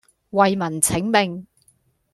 [0.31, 1.45] 為民請命